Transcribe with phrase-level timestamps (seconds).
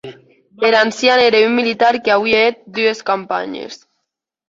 [0.69, 3.77] Er ancian ère un militar qu'auie hèt dues campanhes.